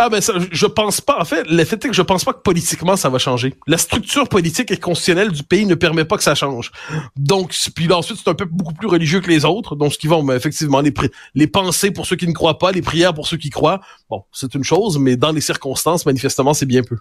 Ah 0.02 0.08
ben 0.08 0.22
ça, 0.22 0.34
je 0.50 0.66
pense 0.66 1.02
pas. 1.02 1.20
En 1.20 1.26
fait, 1.26 1.44
le 1.50 1.62
fait 1.66 1.84
est 1.84 1.90
que 1.90 1.94
je 1.94 2.02
pense 2.02 2.24
pas 2.24 2.32
que 2.32 2.40
politiquement 2.40 2.96
ça 2.96 3.10
va 3.10 3.20
changer. 3.20 3.54
La 3.68 3.78
structure 3.78 4.30
politique 4.30 4.72
et 4.72 4.78
constitutionnelle 4.78 5.30
du 5.30 5.44
pays 5.44 5.66
ne 5.66 5.76
permet 5.76 6.06
pas 6.06 6.16
que 6.16 6.24
ça 6.24 6.36
change. 6.36 6.72
Donc, 7.18 7.54
puis 7.76 7.92
ensuite 7.92 8.18
c'est 8.24 8.30
un 8.30 8.34
peuple 8.34 8.54
beaucoup 8.54 8.74
plus 8.74 8.88
religieux 8.88 9.20
que 9.20 9.30
les 9.30 9.44
autres. 9.44 9.76
Donc, 9.76 9.92
ce 9.94 9.98
qui 9.98 10.08
vont 10.08 10.26
effectivement 10.32 10.80
les 10.80 10.94
les 11.36 11.48
pensées 11.48 11.92
pour 11.92 12.06
ceux 12.06 12.16
qui 12.16 12.28
ne 12.30 12.34
croient 12.34 12.58
pas, 12.58 12.72
les 12.72 12.82
prières 12.82 13.14
pour 13.14 13.28
ceux 13.28 13.36
qui 13.36 13.50
croient. 13.50 13.82
Bon, 14.10 14.24
c'est 14.32 14.56
une 14.56 14.64
chose, 14.64 14.98
mais 14.98 15.18
dans 15.18 15.32
les 15.32 15.42
circonstances, 15.42 16.06
manifestement, 16.06 16.54
c'est 16.54 16.66
bien 16.66 16.82
peu. 16.82 16.96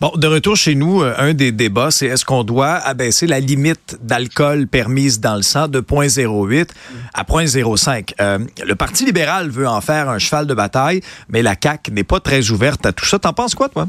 Bon, 0.00 0.10
de 0.16 0.26
retour 0.26 0.56
chez 0.56 0.74
nous, 0.74 1.02
euh, 1.02 1.14
un 1.18 1.34
des 1.34 1.52
débats, 1.52 1.92
c'est 1.92 2.06
est-ce 2.06 2.24
qu'on 2.24 2.42
doit 2.42 2.74
abaisser 2.74 3.28
la 3.28 3.38
limite 3.38 3.96
d'alcool 4.02 4.66
permise 4.66 5.20
dans 5.20 5.36
le 5.36 5.42
sang 5.42 5.68
de 5.68 5.80
0.08 5.80 6.68
à 7.14 7.22
0.05. 7.22 8.14
Euh, 8.20 8.38
le 8.64 8.74
Parti 8.74 9.04
libéral 9.04 9.50
veut 9.50 9.68
en 9.68 9.80
faire 9.80 10.08
un 10.08 10.18
cheval 10.18 10.46
de 10.46 10.54
bataille, 10.54 11.00
mais 11.28 11.42
la 11.42 11.54
CAQ 11.60 11.92
n'est 11.92 12.04
pas 12.04 12.20
très 12.20 12.39
ouverte 12.48 12.86
à 12.86 12.92
tout 12.92 13.04
ça. 13.04 13.18
T'en 13.18 13.32
penses 13.32 13.54
quoi, 13.54 13.68
toi? 13.68 13.86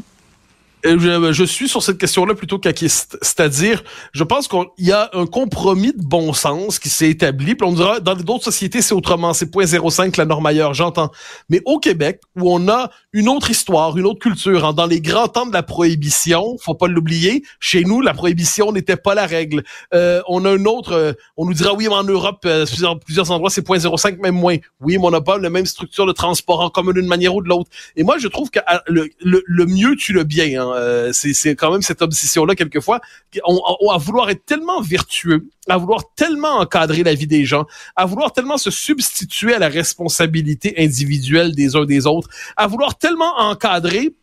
Euh, 0.86 1.32
je, 1.34 1.44
suis 1.44 1.68
sur 1.68 1.84
cette 1.84 1.98
question-là 1.98 2.34
plutôt 2.34 2.58
qu'acquiste. 2.58 3.18
C'est-à-dire, 3.22 3.84
je 4.14 4.24
pense 4.24 4.48
qu'il 4.48 4.66
y 4.80 4.92
a 4.92 5.10
un 5.14 5.26
compromis 5.26 5.94
de 5.94 6.04
bon 6.04 6.34
sens 6.34 6.80
qui 6.80 6.90
s'est 6.90 7.10
établi. 7.10 7.56
Puis 7.56 7.68
on 7.68 7.74
dira, 7.74 8.00
dans 8.00 8.16
d'autres 8.16 8.46
sociétés, 8.46 8.82
c'est 8.82 8.94
autrement. 8.94 9.34
C'est 9.34 9.54
0.05 9.54 10.18
la 10.18 10.26
norme 10.26 10.46
ailleurs, 10.46 10.74
j'entends. 10.74 11.12
Mais 11.50 11.62
au 11.66 11.80
Québec, 11.80 12.22
où 12.36 12.52
on 12.52 12.68
a 12.68 12.90
une 13.14 13.30
autre 13.30 13.52
histoire, 13.52 13.98
une 13.98 14.06
autre 14.06 14.20
culture, 14.20 14.66
hein, 14.66 14.74
dans 14.74 14.86
les 14.86 15.02
grands 15.02 15.28
temps 15.28 15.46
de 15.46 15.54
la 15.54 15.64
prohibition, 15.64 16.58
faut 16.60 16.74
pas 16.74 16.88
l'oublier, 16.88 17.44
chez 17.60 17.84
nous, 17.84 18.02
la 18.02 18.14
prohibition 18.14 18.72
n'était 18.72 18.98
pas 18.98 19.14
la 19.14 19.26
règle. 19.26 19.64
Euh, 19.94 20.22
on 20.28 20.46
a 20.46 20.52
un 20.52 20.66
autre, 20.66 20.94
euh, 20.94 21.14
on 21.38 21.46
nous 21.46 21.54
dira, 21.54 21.74
oui, 21.74 21.88
mais 21.88 21.96
en 21.96 22.04
Europe, 22.04 22.42
euh, 22.46 22.66
plusieurs, 23.06 23.32
endroits, 23.32 23.50
c'est 23.50 23.66
0.05, 23.66 24.20
même 24.20 24.36
moins. 24.36 24.58
Oui, 24.80 24.98
mais 24.98 25.06
on 25.06 25.12
n'a 25.12 25.22
pas 25.22 25.38
la 25.38 25.50
même 25.50 25.66
structure 25.66 26.06
de 26.06 26.12
transport 26.12 26.62
en 26.62 26.70
commun 26.70 26.94
d'une 26.94 27.08
manière 27.08 27.36
ou 27.36 27.42
de 27.42 27.50
l'autre. 27.50 27.70
Et 27.96 28.04
moi, 28.04 28.18
je 28.18 28.28
trouve 28.28 28.50
que 28.50 28.60
le, 28.88 29.10
le, 29.22 29.44
le 29.46 29.66
mieux, 29.66 29.96
tu 29.96 30.14
le 30.14 30.24
bien. 30.24 30.62
Hein, 30.62 30.71
euh, 30.74 31.12
c'est 31.14 31.56
quand 31.56 31.72
même 31.72 31.82
cette 31.82 32.02
obsession-là, 32.02 32.56
quelquefois, 32.56 33.00
à 33.36 33.98
vouloir 33.98 34.30
être 34.30 34.46
tellement 34.46 34.82
vertueux, 34.82 35.48
à 35.68 35.78
vouloir 35.78 36.04
tellement 36.16 36.60
encadrer 36.60 37.04
la 37.04 37.14
vie 37.14 37.28
des 37.28 37.46
gens, 37.46 37.66
à 37.96 38.06
vouloir 38.06 38.34
tellement 38.34 38.58
se 38.58 38.72
substituer 38.72 39.54
à 39.54 39.60
la 39.60 39.70
responsabilité 39.70 40.74
individuelle 40.78 41.56
des 41.56 41.76
uns 41.76 41.86
des 41.86 42.08
autres, 42.08 42.30
à 42.58 42.68
vouloir 42.68 42.98
tellement 42.98 43.38
encadrer, 43.38 44.16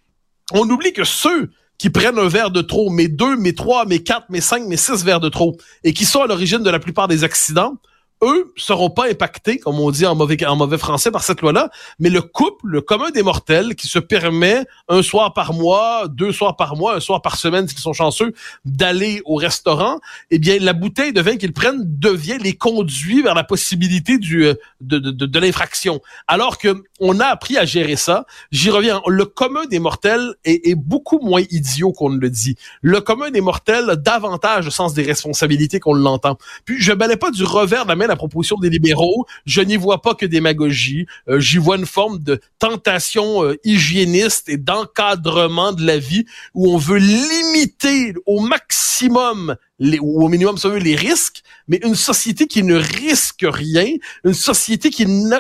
on 0.53 0.69
oublie 0.69 0.93
que 0.93 1.05
ceux 1.05 1.51
qui 1.79 1.91
prennent 1.91 2.19
un 2.19 2.29
verre 2.29 2.51
de 2.51 2.61
trop, 2.61 2.91
mais 2.91 3.09
deux, 3.09 3.37
mais 3.37 3.53
trois, 3.53 3.85
mais 3.85 4.01
quatre, 4.01 4.27
mais 4.29 4.41
cinq, 4.41 4.65
mais 4.67 4.77
six 4.77 5.05
verres 5.05 5.21
de 5.21 5.29
trop, 5.29 5.57
et 5.85 5.93
qui 5.93 6.05
sont 6.05 6.23
à 6.23 6.27
l'origine 6.27 6.63
de 6.63 6.71
la 6.71 6.81
plupart 6.81 7.07
des 7.07 7.23
accidents, 7.23 7.77
eux 8.23 8.53
seront 8.57 8.91
pas 8.91 9.09
impactés, 9.09 9.59
comme 9.59 9.79
on 9.79 9.91
dit 9.91 10.07
en 10.07 10.15
mauvais, 10.15 10.45
en 10.47 10.57
mauvais 10.57 10.79
français, 10.79 11.11
par 11.11 11.23
cette 11.23 11.41
loi-là, 11.41 11.71
mais 11.99 12.11
le 12.11 12.23
couple, 12.23 12.67
le 12.67 12.81
commun 12.81 13.11
des 13.11 13.23
mortels, 13.23 13.75
qui 13.75 13.87
se 13.87 13.99
permet 13.99 14.67
un 14.89 15.03
soir 15.03 15.35
par 15.35 15.53
mois, 15.53 16.09
deux 16.09 16.33
soirs 16.33 16.57
par 16.57 16.77
mois, 16.77 16.97
un 16.97 17.01
soir 17.01 17.23
par 17.23 17.37
semaine, 17.37 17.69
s'ils 17.69 17.79
sont 17.79 17.93
chanceux, 17.93 18.33
d'aller 18.65 19.23
au 19.25 19.37
restaurant, 19.37 20.01
eh 20.31 20.39
bien, 20.39 20.59
la 20.59 20.73
bouteille 20.73 21.13
de 21.13 21.21
vin 21.21 21.37
qu'ils 21.37 21.53
prennent 21.53 21.83
devient 21.85 22.39
les 22.41 22.55
conduit 22.55 23.23
vers 23.23 23.35
la 23.35 23.45
possibilité 23.45 24.19
du, 24.19 24.45
euh, 24.45 24.55
de, 24.81 24.99
de, 24.99 25.11
de, 25.27 25.39
l'infraction. 25.39 26.01
Alors 26.27 26.59
que 26.59 26.83
on 27.01 27.21
a 27.21 27.27
appris 27.27 27.57
à 27.57 27.65
gérer 27.65 27.97
ça. 27.97 28.27
J'y 28.51 28.71
reviens. 28.71 29.01
Le 29.07 29.25
commun 29.25 29.67
des 29.67 29.79
mortels 29.79 30.35
est, 30.45 30.67
est 30.67 30.75
beaucoup 30.75 31.21
moins 31.21 31.43
idiot 31.51 31.93
qu'on 31.93 32.11
ne 32.11 32.19
le 32.19 32.31
dit. 32.31 32.57
Le 32.83 33.01
commun 33.01 33.31
des 33.31 33.41
mortels 33.41 33.91
a 33.91 33.97
davantage 33.97 34.65
le 34.65 34.71
sens 34.71 34.95
des 34.95 35.05
responsabilités 35.05 35.79
qu'on 35.79 35.95
l'entend. 35.95 36.39
Puis, 36.65 36.81
je 36.81 36.93
balais 36.93 37.17
pas 37.17 37.31
du 37.31 37.45
revers 37.45 37.85
de 37.85 37.89
la 37.89 37.97
main 37.97 38.08
la 38.09 38.17
proposition 38.17 38.57
des 38.57 38.71
libéraux. 38.71 39.27
Je 39.47 39.61
n'y 39.61 39.77
vois 39.77 40.03
pas 40.03 40.15
que 40.15 40.27
démagogie. 40.27 41.07
Euh, 41.29 41.41
J'y 41.41 41.59
vois 41.59 41.77
une 41.77 41.87
forme 41.87 42.19
de 42.19 42.41
tentation 42.59 43.45
euh, 43.45 43.57
hygiéniste 43.65 44.49
et 44.49 44.57
d'encadrement 44.57 45.73
de 45.73 45.85
la 45.85 45.99
vie 45.99 46.25
où 46.55 46.73
on 46.73 46.77
veut 46.77 46.99
limiter 46.99 48.15
au 48.27 48.41
maximum 48.41 49.57
les, 49.79 49.99
ou 49.99 50.25
au 50.25 50.29
minimum 50.29 50.59
ça 50.59 50.69
veut 50.69 50.79
les 50.79 50.97
risques, 50.97 51.43
mais 51.69 51.79
une 51.85 51.95
société 51.95 52.47
qui 52.47 52.63
ne 52.63 52.75
risque 52.75 53.45
rien, 53.45 53.95
une 54.25 54.35
société 54.35 54.91
qui 54.91 55.07
ne, 55.07 55.37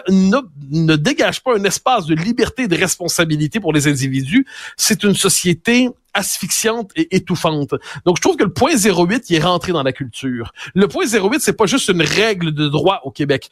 ne 0.70 0.96
dégage 0.96 1.42
pas 1.42 1.56
un 1.56 1.64
espace 1.64 2.06
de 2.06 2.14
liberté 2.14 2.64
et 2.64 2.68
de 2.68 2.76
responsabilité 2.76 3.60
pour 3.60 3.72
les 3.72 3.88
individus, 3.88 4.46
c'est 4.76 5.02
une 5.02 5.14
société 5.14 5.88
asphyxiante 6.18 6.90
et 6.96 7.16
étouffante. 7.16 7.74
Donc, 8.04 8.16
je 8.16 8.22
trouve 8.22 8.36
que 8.36 8.44
le 8.44 8.52
point 8.52 8.72
08, 8.76 9.30
il 9.30 9.36
est 9.36 9.42
rentré 9.42 9.72
dans 9.72 9.82
la 9.82 9.92
culture. 9.92 10.52
Le 10.74 10.88
point 10.88 11.06
08, 11.06 11.40
c'est 11.40 11.56
pas 11.56 11.66
juste 11.66 11.88
une 11.88 12.02
règle 12.02 12.52
de 12.52 12.68
droit 12.68 13.00
au 13.04 13.10
Québec. 13.10 13.50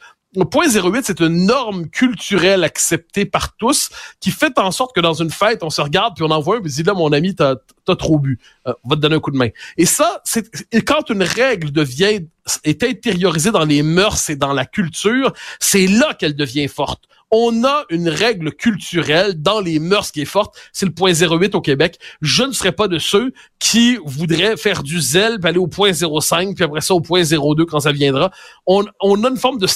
Point 0.51 0.69
08, 0.69 1.05
c'est 1.05 1.21
une 1.21 1.45
norme 1.45 1.87
culturelle 1.89 2.65
acceptée 2.65 3.25
par 3.25 3.55
tous 3.55 3.89
qui 4.19 4.31
fait 4.31 4.59
en 4.59 4.71
sorte 4.71 4.93
que 4.93 4.99
dans 4.99 5.13
une 5.13 5.31
fête, 5.31 5.63
on 5.63 5.69
se 5.69 5.79
regarde 5.79 6.15
puis 6.15 6.23
on 6.23 6.31
envoie 6.31 6.57
un 6.57 6.61
puis 6.61 6.71
dit 6.71 6.83
là, 6.83 6.93
mon 6.93 7.13
ami, 7.13 7.33
t'as 7.33 7.55
as 7.87 7.95
trop 7.95 8.19
bu, 8.19 8.37
euh, 8.67 8.73
on 8.83 8.89
va 8.89 8.95
te 8.97 9.01
donner 9.01 9.15
un 9.15 9.19
coup 9.19 9.31
de 9.31 9.37
main. 9.37 9.49
Et 9.77 9.85
ça, 9.85 10.21
c'est 10.25 10.45
quand 10.85 11.09
une 11.09 11.23
règle 11.23 11.71
devient 11.71 12.27
est 12.63 12.83
intériorisée 12.83 13.51
dans 13.51 13.65
les 13.65 13.83
mœurs 13.83 14.29
et 14.29 14.35
dans 14.35 14.53
la 14.53 14.65
culture, 14.65 15.33
c'est 15.59 15.87
là 15.87 16.13
qu'elle 16.13 16.35
devient 16.35 16.67
forte 16.67 17.07
on 17.31 17.63
a 17.65 17.83
une 17.89 18.09
règle 18.09 18.53
culturelle 18.53 19.41
dans 19.41 19.59
les 19.59 19.79
mœurs 19.79 20.11
qui 20.11 20.21
est 20.21 20.25
forte. 20.25 20.55
C'est 20.71 20.85
le 20.85 20.93
point 20.93 21.13
08 21.13 21.55
au 21.55 21.61
Québec. 21.61 21.99
Je 22.21 22.43
ne 22.43 22.51
serais 22.51 22.71
pas 22.71 22.87
de 22.87 22.97
ceux 22.97 23.33
qui 23.59 23.97
voudraient 24.05 24.55
faire 24.55 24.83
du 24.83 25.01
zèle, 25.01 25.37
aller 25.43 25.57
au 25.57 25.67
point 25.67 25.91
05, 25.93 26.55
puis 26.55 26.63
après 26.63 26.81
ça 26.81 26.93
au 26.93 27.01
point 27.01 27.23
02 27.23 27.65
quand 27.65 27.81
ça 27.81 27.91
viendra. 27.91 28.31
On, 28.65 28.85
on 29.01 29.23
a 29.23 29.29
une 29.29 29.37
forme 29.37 29.57
de 29.57 29.67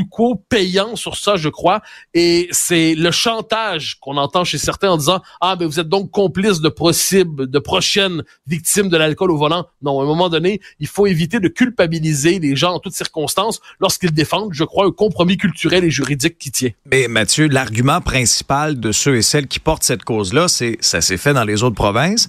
statu 0.00 0.08
quo 0.08 0.42
payant 0.48 0.96
sur 0.96 1.16
ça, 1.16 1.36
je 1.36 1.48
crois. 1.48 1.82
Et 2.14 2.48
c'est 2.52 2.94
le 2.94 3.10
chantage 3.10 3.98
qu'on 4.00 4.16
entend 4.16 4.44
chez 4.44 4.58
certains 4.58 4.90
en 4.90 4.96
disant, 4.96 5.22
ah, 5.40 5.56
ben 5.56 5.66
vous 5.66 5.80
êtes 5.80 5.88
donc 5.88 6.10
complice 6.10 6.60
de 6.60 6.68
possibles, 6.68 7.48
de 7.48 7.58
prochaines 7.58 8.22
victimes 8.46 8.88
de 8.88 8.96
l'alcool 8.96 9.30
au 9.30 9.36
volant. 9.36 9.66
Non, 9.82 10.00
à 10.00 10.02
un 10.02 10.06
moment 10.06 10.28
donné, 10.28 10.60
il 10.78 10.86
faut 10.86 11.06
éviter 11.06 11.40
de 11.40 11.48
culpabiliser 11.48 12.38
les 12.38 12.56
gens 12.56 12.74
en 12.74 12.78
toutes 12.78 12.94
circonstances 12.94 13.60
lorsqu'ils 13.80 14.12
défendent, 14.12 14.52
je 14.52 14.64
crois, 14.64 14.86
un 14.86 14.92
compromis 14.92 15.36
culturel 15.36 15.84
et 15.84 15.90
juridique 15.90 16.38
qui 16.38 16.50
tient. 16.50 16.70
Mathieu, 17.08 17.48
l'argument 17.48 18.00
principal 18.00 18.78
de 18.78 18.92
ceux 18.92 19.16
et 19.16 19.22
celles 19.22 19.46
qui 19.46 19.58
portent 19.58 19.82
cette 19.82 20.04
cause-là, 20.04 20.48
c'est 20.48 20.76
ça 20.80 21.00
s'est 21.00 21.16
fait 21.16 21.34
dans 21.34 21.44
les 21.44 21.62
autres 21.62 21.74
provinces, 21.74 22.28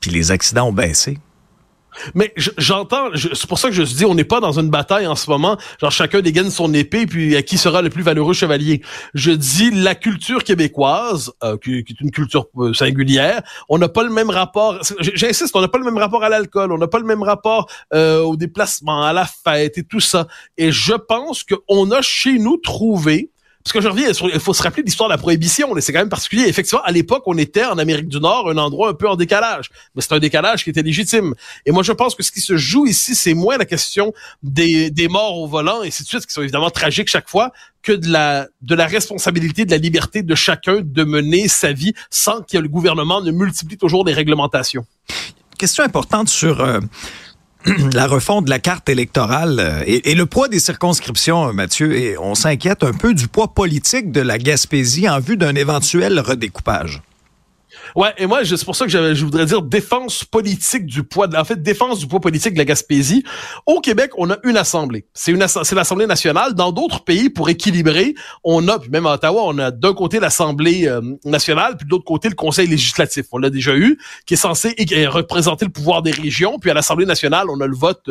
puis 0.00 0.10
les 0.10 0.30
accidents 0.30 0.68
ont 0.68 0.72
baissé. 0.72 1.18
Mais 2.14 2.32
j'entends, 2.58 3.10
c'est 3.14 3.46
pour 3.46 3.58
ça 3.58 3.68
que 3.68 3.74
je 3.74 3.82
dis, 3.82 4.04
on 4.04 4.14
n'est 4.14 4.24
pas 4.24 4.40
dans 4.40 4.58
une 4.58 4.70
bataille 4.70 5.06
en 5.06 5.14
ce 5.14 5.30
moment, 5.30 5.56
genre 5.80 5.90
chacun 5.90 6.20
dégaine 6.20 6.50
son 6.50 6.72
épée, 6.74 7.06
puis 7.06 7.36
à 7.36 7.42
qui 7.42 7.58
sera 7.58 7.82
le 7.82 7.90
plus 7.90 8.02
valeureux 8.02 8.34
chevalier. 8.34 8.82
Je 9.14 9.30
dis 9.30 9.70
la 9.70 9.94
culture 9.94 10.44
québécoise, 10.44 11.32
euh, 11.42 11.56
qui, 11.58 11.78
est 11.78 12.00
une 12.00 12.10
culture 12.10 12.46
euh, 12.58 12.72
singulière, 12.72 13.42
on 13.68 13.78
n'a 13.78 13.88
pas 13.88 14.02
le 14.02 14.10
même 14.10 14.30
rapport, 14.30 14.78
j'insiste, 15.00 15.54
on 15.54 15.60
n'a 15.60 15.68
pas 15.68 15.78
le 15.78 15.84
même 15.84 15.98
rapport 15.98 16.24
à 16.24 16.28
l'alcool, 16.28 16.72
on 16.72 16.78
n'a 16.78 16.88
pas 16.88 16.98
le 16.98 17.06
même 17.06 17.22
rapport 17.22 17.68
euh, 17.94 18.20
au 18.22 18.36
déplacement, 18.36 19.02
à 19.02 19.12
la 19.12 19.26
fête 19.26 19.78
et 19.78 19.84
tout 19.84 20.00
ça. 20.00 20.26
Et 20.56 20.72
je 20.72 20.94
pense 20.94 21.44
qu'on 21.44 21.90
a 21.90 22.02
chez 22.02 22.38
nous 22.38 22.56
trouvé 22.56 23.30
parce 23.66 23.72
qu'aujourd'hui, 23.72 24.04
il 24.32 24.38
faut 24.38 24.54
se 24.54 24.62
rappeler 24.62 24.84
l'histoire 24.84 25.08
de 25.08 25.14
la 25.14 25.18
prohibition. 25.18 25.74
C'est 25.80 25.92
quand 25.92 25.98
même 25.98 26.08
particulier. 26.08 26.44
Effectivement, 26.46 26.84
à 26.84 26.92
l'époque, 26.92 27.24
on 27.26 27.36
était 27.36 27.64
en 27.64 27.78
Amérique 27.78 28.06
du 28.06 28.20
Nord, 28.20 28.48
un 28.48 28.58
endroit 28.58 28.90
un 28.90 28.94
peu 28.94 29.08
en 29.08 29.16
décalage. 29.16 29.70
Mais 29.96 30.02
c'est 30.02 30.12
un 30.12 30.20
décalage 30.20 30.62
qui 30.62 30.70
était 30.70 30.84
légitime. 30.84 31.34
Et 31.64 31.72
moi, 31.72 31.82
je 31.82 31.90
pense 31.90 32.14
que 32.14 32.22
ce 32.22 32.30
qui 32.30 32.40
se 32.40 32.56
joue 32.56 32.86
ici, 32.86 33.16
c'est 33.16 33.34
moins 33.34 33.58
la 33.58 33.64
question 33.64 34.14
des, 34.44 35.08
morts 35.10 35.40
au 35.40 35.48
volant, 35.48 35.82
et 35.82 35.88
ainsi 35.88 36.04
de 36.04 36.08
suite, 36.08 36.24
qui 36.26 36.32
sont 36.32 36.42
évidemment 36.42 36.70
tragiques 36.70 37.08
chaque 37.08 37.28
fois, 37.28 37.50
que 37.82 37.90
de 37.90 38.08
la, 38.08 38.46
de 38.62 38.76
la 38.76 38.86
responsabilité, 38.86 39.64
de 39.64 39.72
la 39.72 39.78
liberté 39.78 40.22
de 40.22 40.34
chacun 40.36 40.80
de 40.80 41.02
mener 41.02 41.48
sa 41.48 41.72
vie 41.72 41.92
sans 42.08 42.42
que 42.42 42.58
le 42.58 42.68
gouvernement 42.68 43.20
ne 43.20 43.32
multiplie 43.32 43.78
toujours 43.78 44.04
des 44.04 44.12
réglementations. 44.12 44.86
Question 45.58 45.82
importante 45.82 46.28
sur... 46.28 46.60
Euh, 46.60 46.78
la 47.94 48.06
refonte 48.06 48.44
de 48.44 48.50
la 48.50 48.58
carte 48.58 48.88
électorale 48.88 49.56
euh, 49.58 49.82
et, 49.86 50.14
le 50.14 50.26
poids 50.26 50.48
des 50.48 50.60
circonscriptions, 50.60 51.52
Mathieu, 51.52 51.96
et 51.96 52.18
on 52.18 52.34
s'inquiète 52.34 52.82
un 52.82 52.92
peu 52.92 53.14
du 53.14 53.28
poids 53.28 53.48
politique 53.48 54.12
de 54.12 54.20
la 54.20 54.38
Gaspésie 54.38 55.08
en 55.08 55.20
vue 55.20 55.36
d'un 55.36 55.54
éventuel 55.54 56.20
redécoupage. 56.20 57.02
Ouais, 57.94 58.12
et 58.18 58.26
moi, 58.26 58.44
c'est 58.44 58.64
pour 58.64 58.76
ça 58.76 58.86
que 58.86 58.90
je 58.90 59.24
voudrais 59.24 59.46
dire 59.46 59.62
défense 59.62 60.24
politique 60.24 60.86
du 60.86 61.02
poids, 61.02 61.28
en 61.36 61.44
fait, 61.44 61.62
défense 61.62 61.98
du 61.98 62.06
poids 62.06 62.20
politique 62.20 62.54
de 62.54 62.58
la 62.58 62.64
Gaspésie. 62.64 63.24
Au 63.66 63.80
Québec, 63.80 64.10
on 64.16 64.30
a 64.30 64.36
une 64.44 64.56
assemblée. 64.56 65.06
C'est 65.14 65.32
une, 65.32 65.46
c'est 65.46 65.74
l'Assemblée 65.74 66.06
nationale. 66.06 66.54
Dans 66.54 66.72
d'autres 66.72 67.04
pays, 67.04 67.30
pour 67.30 67.48
équilibrer, 67.48 68.14
on 68.44 68.68
a, 68.68 68.78
puis 68.78 68.90
même 68.90 69.06
à 69.06 69.14
Ottawa, 69.14 69.42
on 69.44 69.58
a 69.58 69.70
d'un 69.70 69.94
côté 69.94 70.20
l'Assemblée 70.20 70.86
euh, 70.86 71.00
nationale, 71.24 71.76
puis 71.76 71.86
de 71.86 71.90
l'autre 71.90 72.04
côté 72.04 72.28
le 72.28 72.34
Conseil 72.34 72.66
législatif. 72.66 73.26
On 73.32 73.38
l'a 73.38 73.50
déjà 73.50 73.76
eu, 73.76 73.98
qui 74.26 74.34
est 74.34 74.38
censé 74.38 74.74
représenter 75.08 75.64
le 75.64 75.72
pouvoir 75.72 76.02
des 76.02 76.10
régions. 76.10 76.58
Puis 76.58 76.70
à 76.70 76.74
l'Assemblée 76.74 77.06
nationale, 77.06 77.46
on 77.50 77.60
a 77.60 77.66
le 77.66 77.76
vote 77.76 78.10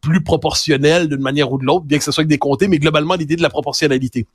plus 0.00 0.22
proportionnel 0.22 1.08
d'une 1.08 1.20
manière 1.20 1.50
ou 1.50 1.58
de 1.58 1.64
l'autre, 1.64 1.86
bien 1.86 1.98
que 1.98 2.04
ce 2.04 2.12
soit 2.12 2.22
avec 2.22 2.28
des 2.28 2.38
comtés, 2.38 2.68
mais 2.68 2.78
globalement 2.78 3.14
l'idée 3.14 3.36
de 3.36 3.42
la 3.42 3.48
proportionnalité. 3.48 4.26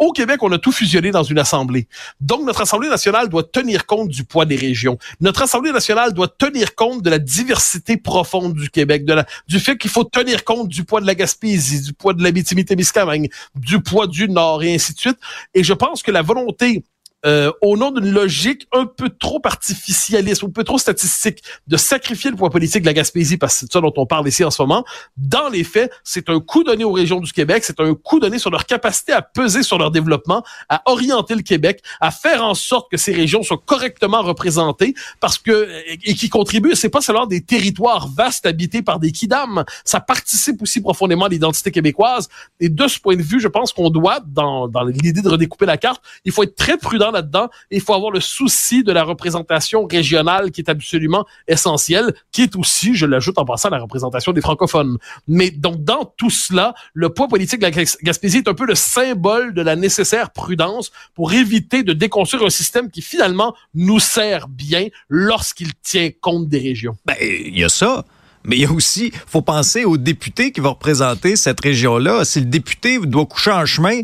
Au 0.00 0.12
Québec, 0.12 0.42
on 0.42 0.50
a 0.50 0.58
tout 0.58 0.72
fusionné 0.72 1.10
dans 1.10 1.22
une 1.22 1.38
assemblée. 1.38 1.86
Donc, 2.22 2.46
notre 2.46 2.62
Assemblée 2.62 2.88
nationale 2.88 3.28
doit 3.28 3.42
tenir 3.42 3.84
compte 3.84 4.08
du 4.08 4.24
poids 4.24 4.46
des 4.46 4.56
régions. 4.56 4.96
Notre 5.20 5.42
Assemblée 5.42 5.72
nationale 5.72 6.14
doit 6.14 6.26
tenir 6.26 6.74
compte 6.74 7.02
de 7.02 7.10
la 7.10 7.18
diversité 7.18 7.98
profonde 7.98 8.54
du 8.54 8.70
Québec, 8.70 9.04
du 9.46 9.60
fait 9.60 9.76
qu'il 9.76 9.90
faut 9.90 10.04
tenir 10.04 10.44
compte 10.44 10.68
du 10.68 10.84
poids 10.84 11.02
de 11.02 11.06
la 11.06 11.14
Gaspésie, 11.14 11.82
du 11.82 11.92
poids 11.92 12.14
de 12.14 12.22
l'Abitibi-Témiscamingue, 12.22 13.30
du 13.54 13.82
poids 13.82 14.06
du 14.06 14.26
Nord 14.26 14.62
et 14.62 14.74
ainsi 14.74 14.94
de 14.94 14.98
suite. 14.98 15.18
Et 15.52 15.62
je 15.62 15.74
pense 15.74 16.02
que 16.02 16.10
la 16.10 16.22
volonté 16.22 16.82
euh, 17.26 17.52
au 17.60 17.76
nom 17.76 17.90
d'une 17.90 18.10
logique 18.10 18.66
un 18.72 18.86
peu 18.86 19.10
trop 19.10 19.40
artificialiste, 19.44 20.44
un 20.44 20.50
peu 20.50 20.64
trop 20.64 20.78
statistique, 20.78 21.42
de 21.66 21.76
sacrifier 21.76 22.30
le 22.30 22.36
poids 22.36 22.50
politique 22.50 22.82
de 22.82 22.86
la 22.86 22.94
Gaspésie, 22.94 23.36
parce 23.36 23.54
que 23.54 23.60
c'est 23.60 23.72
ça 23.72 23.80
dont 23.80 23.92
on 23.96 24.06
parle 24.06 24.26
ici 24.26 24.44
en 24.44 24.50
ce 24.50 24.62
moment, 24.62 24.84
dans 25.16 25.48
les 25.48 25.64
faits, 25.64 25.92
c'est 26.04 26.28
un 26.30 26.40
coup 26.40 26.64
donné 26.64 26.84
aux 26.84 26.92
régions 26.92 27.20
du 27.20 27.32
Québec, 27.32 27.64
c'est 27.64 27.80
un 27.80 27.94
coup 27.94 28.20
donné 28.20 28.38
sur 28.38 28.50
leur 28.50 28.64
capacité 28.66 29.12
à 29.12 29.22
peser 29.22 29.62
sur 29.62 29.78
leur 29.78 29.90
développement, 29.90 30.42
à 30.68 30.82
orienter 30.86 31.34
le 31.34 31.42
Québec, 31.42 31.82
à 32.00 32.10
faire 32.10 32.44
en 32.44 32.54
sorte 32.54 32.90
que 32.90 32.96
ces 32.96 33.12
régions 33.12 33.42
soient 33.42 33.62
correctement 33.64 34.22
représentées, 34.22 34.94
parce 35.20 35.38
que 35.38 35.68
et 36.04 36.14
qui 36.14 36.28
contribuent, 36.28 36.74
c'est 36.74 36.88
pas 36.88 37.00
seulement 37.00 37.26
des 37.26 37.42
territoires 37.42 38.08
vastes 38.08 38.46
habités 38.46 38.82
par 38.82 38.98
des 38.98 39.12
kidam, 39.12 39.64
ça 39.84 40.00
participe 40.00 40.62
aussi 40.62 40.80
profondément 40.80 41.26
à 41.26 41.28
l'identité 41.28 41.70
québécoise. 41.70 42.28
Et 42.60 42.68
de 42.68 42.88
ce 42.88 42.98
point 42.98 43.16
de 43.16 43.22
vue, 43.22 43.40
je 43.40 43.48
pense 43.48 43.72
qu'on 43.72 43.90
doit, 43.90 44.20
dans, 44.26 44.68
dans 44.68 44.84
l'idée 44.84 45.22
de 45.22 45.28
redécouper 45.28 45.66
la 45.66 45.76
carte, 45.76 46.02
il 46.24 46.32
faut 46.32 46.42
être 46.42 46.56
très 46.56 46.76
prudent 46.76 47.09
là-dedans. 47.10 47.48
Il 47.70 47.80
faut 47.80 47.94
avoir 47.94 48.10
le 48.10 48.20
souci 48.20 48.82
de 48.82 48.92
la 48.92 49.02
représentation 49.02 49.86
régionale 49.86 50.50
qui 50.50 50.60
est 50.60 50.70
absolument 50.70 51.26
essentielle, 51.48 52.14
qui 52.32 52.42
est 52.42 52.56
aussi, 52.56 52.94
je 52.94 53.06
l'ajoute 53.06 53.38
en 53.38 53.44
passant, 53.44 53.70
la 53.70 53.78
représentation 53.78 54.32
des 54.32 54.40
francophones. 54.40 54.98
Mais 55.28 55.50
donc, 55.50 55.84
dans 55.84 56.04
tout 56.16 56.30
cela, 56.30 56.74
le 56.94 57.10
poids 57.10 57.28
politique 57.28 57.60
de 57.60 57.66
la 57.66 57.70
Gaspésie 57.70 58.38
est 58.38 58.48
un 58.48 58.54
peu 58.54 58.66
le 58.66 58.74
symbole 58.74 59.54
de 59.54 59.62
la 59.62 59.76
nécessaire 59.76 60.30
prudence 60.30 60.90
pour 61.14 61.32
éviter 61.32 61.82
de 61.82 61.92
déconstruire 61.92 62.44
un 62.44 62.50
système 62.50 62.90
qui 62.90 63.02
finalement 63.02 63.54
nous 63.74 64.00
sert 64.00 64.48
bien 64.48 64.88
lorsqu'il 65.08 65.74
tient 65.74 66.10
compte 66.20 66.48
des 66.48 66.58
régions. 66.58 66.96
Ben, 67.04 67.16
il 67.20 67.58
y 67.58 67.64
a 67.64 67.68
ça. 67.68 68.04
Mais 68.44 68.56
il 68.56 68.62
y 68.62 68.66
a 68.66 68.72
aussi, 68.72 69.12
faut 69.26 69.42
penser 69.42 69.84
aux 69.84 69.96
députés 69.96 70.50
qui 70.52 70.60
vont 70.60 70.70
représenter 70.70 71.36
cette 71.36 71.60
région-là. 71.60 72.24
Si 72.24 72.40
le 72.40 72.46
député 72.46 72.98
doit 72.98 73.26
coucher 73.26 73.52
en 73.52 73.66
chemin 73.66 74.00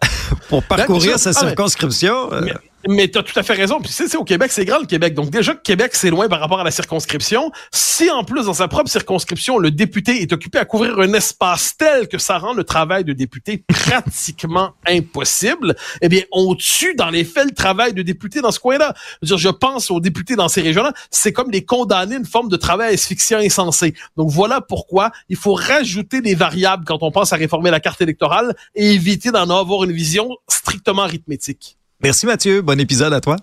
pour 0.48 0.60
ben, 0.60 0.76
parcourir 0.76 1.18
sa 1.18 1.30
ah, 1.30 1.32
circonscription. 1.32 2.32
Euh, 2.32 2.42
mais 2.44 2.54
tu 2.96 3.18
as 3.18 3.22
tout 3.22 3.38
à 3.38 3.42
fait 3.42 3.54
raison. 3.54 3.80
Puis 3.80 3.92
c'est 3.92 4.16
au 4.16 4.24
Québec, 4.24 4.50
c'est 4.52 4.64
grand 4.64 4.78
le 4.78 4.86
Québec. 4.86 5.14
Donc 5.14 5.30
déjà 5.30 5.54
que 5.54 5.62
Québec, 5.62 5.90
c'est 5.94 6.10
loin 6.10 6.28
par 6.28 6.40
rapport 6.40 6.60
à 6.60 6.64
la 6.64 6.70
circonscription. 6.70 7.50
Si 7.70 8.10
en 8.10 8.24
plus, 8.24 8.46
dans 8.46 8.54
sa 8.54 8.68
propre 8.68 8.90
circonscription, 8.90 9.58
le 9.58 9.70
député 9.70 10.22
est 10.22 10.32
occupé 10.32 10.58
à 10.58 10.64
couvrir 10.64 10.98
un 10.98 11.12
espace 11.12 11.76
tel 11.76 12.08
que 12.08 12.18
ça 12.18 12.38
rend 12.38 12.54
le 12.54 12.64
travail 12.64 13.04
de 13.04 13.12
député 13.12 13.64
pratiquement 13.68 14.72
impossible, 14.86 15.76
eh 16.00 16.08
bien, 16.08 16.22
on 16.32 16.54
tue 16.54 16.94
dans 16.94 17.10
les 17.10 17.24
faits 17.24 17.46
le 17.46 17.54
travail 17.54 17.92
de 17.92 18.02
député 18.02 18.40
dans 18.40 18.50
ce 18.50 18.60
coin-là. 18.60 18.94
Je, 19.22 19.36
je 19.36 19.48
pense 19.48 19.90
aux 19.90 20.00
députés 20.00 20.36
dans 20.36 20.48
ces 20.48 20.62
régions-là, 20.62 20.92
c'est 21.10 21.32
comme 21.32 21.50
les 21.50 21.64
condamner 21.64 22.16
une 22.16 22.26
forme 22.26 22.48
de 22.48 22.56
travail 22.56 22.94
asphyxiant 22.94 23.38
insensé. 23.38 23.94
Donc 24.16 24.30
voilà 24.30 24.60
pourquoi 24.60 25.10
il 25.28 25.36
faut 25.36 25.54
rajouter 25.54 26.20
des 26.20 26.34
variables 26.34 26.84
quand 26.84 27.02
on 27.02 27.10
pense 27.10 27.32
à 27.32 27.36
réformer 27.36 27.70
la 27.70 27.80
carte 27.80 28.00
électorale 28.00 28.54
et 28.74 28.92
éviter 28.92 29.30
d'en 29.30 29.50
avoir 29.50 29.84
une 29.84 29.92
vision 29.92 30.36
strictement 30.48 31.02
arithmétique. 31.02 31.77
Merci 32.02 32.26
Mathieu. 32.26 32.62
Bon 32.62 32.78
épisode 32.78 33.12
à 33.12 33.20
toi. 33.20 33.36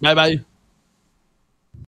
Bye 0.00 0.14
bye. 0.14 0.44